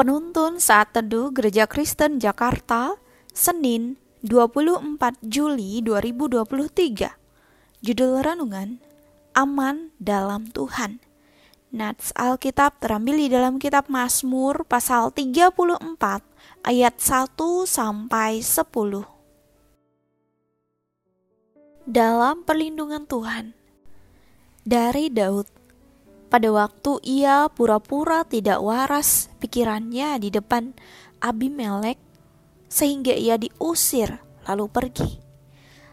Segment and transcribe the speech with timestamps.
[0.00, 2.96] Penuntun Saat Teduh Gereja Kristen Jakarta,
[3.36, 7.12] Senin 24 Juli 2023.
[7.84, 8.80] Judul Renungan,
[9.36, 11.04] Aman dalam Tuhan.
[11.68, 15.84] Nats Alkitab terambil di dalam kitab Mazmur pasal 34
[16.64, 19.04] ayat 1 sampai 10.
[21.84, 23.52] Dalam perlindungan Tuhan.
[24.64, 25.59] Dari Daud
[26.30, 30.78] pada waktu ia pura-pura tidak waras pikirannya di depan
[31.18, 31.98] Abimelek,
[32.70, 35.10] sehingga ia diusir lalu pergi.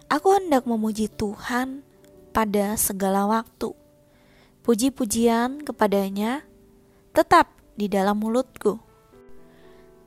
[0.08, 1.84] Aku hendak memuji Tuhan
[2.32, 3.74] pada segala waktu.
[4.62, 6.46] Puji-pujian kepadanya
[7.12, 8.80] tetap di dalam mulutku.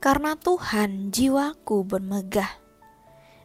[0.01, 2.49] Karena Tuhan jiwaku bermegah.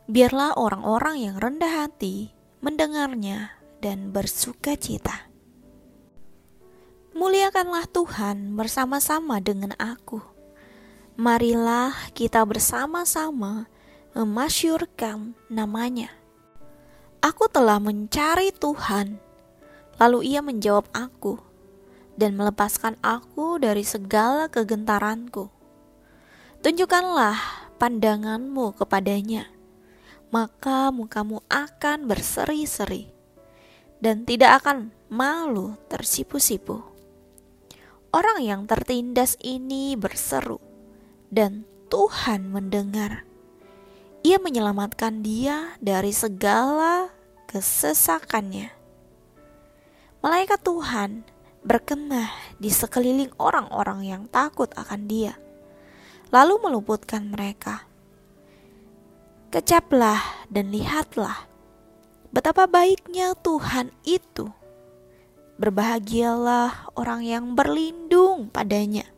[0.07, 2.33] Biarlah orang-orang yang rendah hati
[2.65, 3.53] mendengarnya
[3.85, 5.29] dan bersuka cita.
[7.17, 10.21] Muliakanlah Tuhan bersama-sama dengan aku.
[11.17, 13.73] Marilah kita bersama-sama
[14.13, 16.13] memasyurkan namanya.
[17.25, 19.17] Aku telah mencari Tuhan,
[19.97, 21.41] lalu ia menjawab aku
[22.21, 25.49] dan melepaskan aku dari segala kegentaranku.
[26.61, 27.41] Tunjukkanlah
[27.81, 29.49] pandanganmu kepadanya,
[30.29, 33.09] maka mukamu akan berseri-seri
[34.05, 36.96] dan tidak akan malu tersipu-sipu.
[38.17, 40.57] Orang yang tertindas ini berseru,
[41.29, 43.29] dan Tuhan mendengar.
[44.25, 47.13] Ia menyelamatkan dia dari segala
[47.45, 48.73] kesesakannya.
[50.25, 51.29] Malaikat Tuhan
[51.61, 55.37] berkenah di sekeliling orang-orang yang takut akan dia,
[56.33, 57.85] lalu meluputkan mereka.
[59.53, 61.45] Kecaplah dan lihatlah
[62.33, 64.56] betapa baiknya Tuhan itu
[65.57, 69.09] Berbahagialah orang yang berlindung padanya.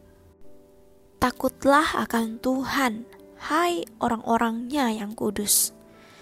[1.19, 3.03] Takutlah akan Tuhan,
[3.51, 5.75] hai orang-orangnya yang kudus,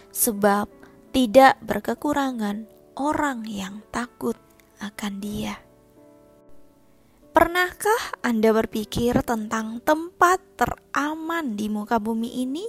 [0.08, 0.72] sebab
[1.12, 2.64] tidak berkekurangan
[2.96, 4.40] orang yang takut
[4.80, 5.60] akan Dia.
[7.36, 12.64] Pernahkah Anda berpikir tentang tempat teraman di muka bumi ini?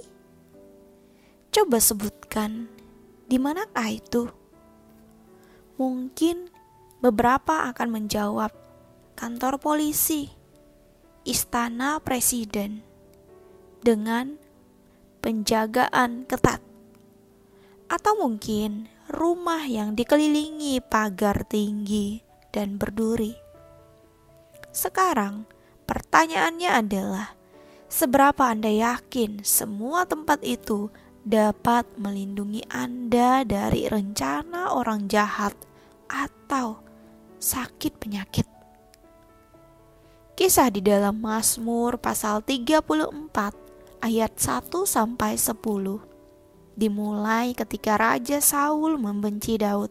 [1.48, 2.68] Coba sebutkan,
[3.24, 4.28] di manakah itu?
[5.80, 6.52] Mungkin
[6.98, 8.50] Beberapa akan menjawab,
[9.14, 10.34] kantor polisi,
[11.22, 12.82] istana presiden,
[13.86, 14.34] dengan
[15.22, 16.58] penjagaan ketat.
[17.86, 22.18] Atau mungkin rumah yang dikelilingi pagar tinggi
[22.50, 23.32] dan berduri.
[24.74, 25.46] Sekarang,
[25.86, 27.30] pertanyaannya adalah,
[27.86, 30.90] seberapa Anda yakin semua tempat itu
[31.22, 35.54] dapat melindungi Anda dari rencana orang jahat
[36.08, 36.87] atau
[37.38, 38.46] sakit penyakit.
[40.38, 43.10] Kisah di dalam Mazmur pasal 34
[43.98, 45.58] ayat 1 sampai 10
[46.78, 49.90] dimulai ketika Raja Saul membenci Daud.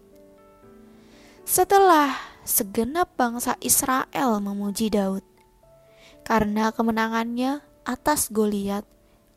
[1.44, 2.16] Setelah
[2.48, 5.24] segenap bangsa Israel memuji Daud
[6.24, 8.88] karena kemenangannya atas Goliat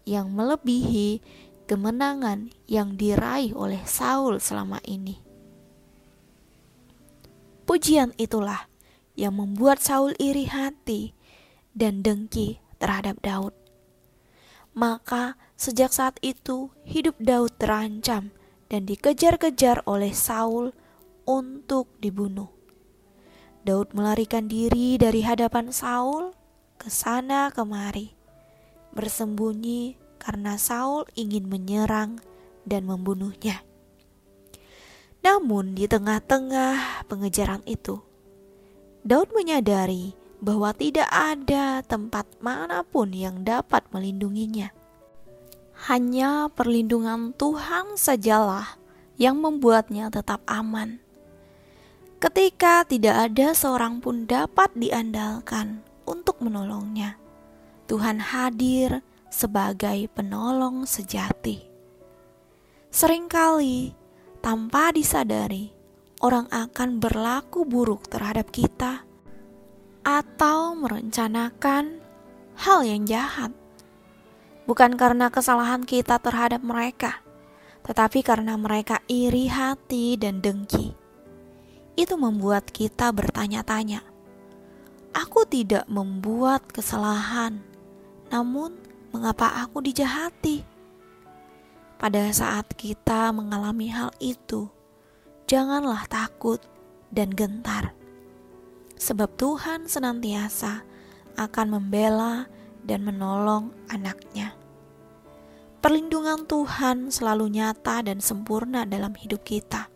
[0.07, 1.23] yang melebihi
[1.67, 5.30] kemenangan yang diraih oleh Saul selama ini.
[7.71, 8.67] Pujian itulah
[9.15, 11.15] yang membuat Saul iri hati
[11.71, 13.55] dan dengki terhadap Daud.
[14.75, 18.35] Maka sejak saat itu hidup Daud terancam
[18.67, 20.75] dan dikejar-kejar oleh Saul
[21.31, 22.51] untuk dibunuh.
[23.63, 26.35] Daud melarikan diri dari hadapan Saul
[26.75, 28.19] ke sana kemari,
[28.99, 32.19] bersembunyi karena Saul ingin menyerang
[32.67, 33.63] dan membunuhnya.
[35.21, 38.01] Namun, di tengah-tengah pengejaran itu,
[39.05, 44.73] Daud menyadari bahwa tidak ada tempat mana pun yang dapat melindunginya.
[45.89, 48.77] Hanya perlindungan Tuhan sajalah
[49.21, 51.01] yang membuatnya tetap aman.
[52.21, 57.17] Ketika tidak ada seorang pun dapat diandalkan untuk menolongnya,
[57.89, 59.01] Tuhan hadir
[59.33, 61.65] sebagai penolong sejati.
[62.93, 64.00] Seringkali
[64.41, 65.69] tanpa disadari,
[66.25, 69.05] orang akan berlaku buruk terhadap kita
[70.01, 72.01] atau merencanakan
[72.57, 73.53] hal yang jahat.
[74.65, 77.21] Bukan karena kesalahan kita terhadap mereka,
[77.85, 80.97] tetapi karena mereka iri hati dan dengki.
[81.97, 84.01] Itu membuat kita bertanya-tanya,
[85.13, 87.61] "Aku tidak membuat kesalahan,
[88.33, 88.73] namun
[89.13, 90.80] mengapa aku dijahati?"
[92.01, 94.73] Pada saat kita mengalami hal itu,
[95.45, 96.57] janganlah takut
[97.13, 97.93] dan gentar,
[98.97, 100.81] sebab Tuhan senantiasa
[101.37, 102.49] akan membela
[102.89, 104.57] dan menolong anaknya.
[105.85, 109.93] Perlindungan Tuhan selalu nyata dan sempurna dalam hidup kita.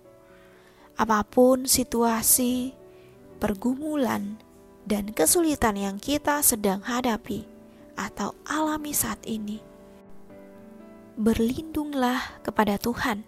[1.01, 2.77] Apa pun situasi,
[3.41, 4.37] pergumulan,
[4.85, 7.49] dan kesulitan yang kita sedang hadapi
[7.97, 9.73] atau alami saat ini,
[11.14, 13.22] berlindunglah kepada Tuhan.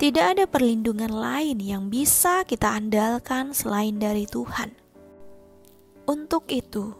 [0.00, 4.72] Tidak ada perlindungan lain yang bisa kita andalkan selain dari Tuhan.
[6.08, 6.96] Untuk itu,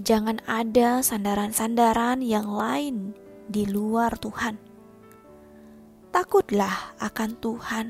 [0.00, 3.12] jangan ada sandaran-sandaran yang lain
[3.52, 4.56] di luar Tuhan.
[6.08, 7.86] Takutlah akan Tuhan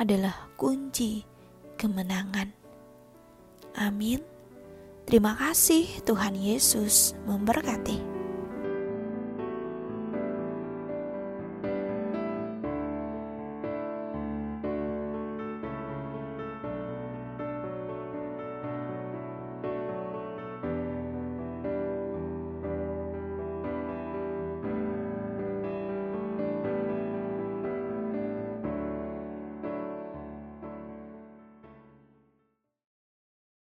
[0.00, 1.28] adalah kunci
[1.76, 2.48] kemenangan.
[3.76, 4.24] Amin.
[5.04, 8.17] Terima kasih, Tuhan Yesus memberkati.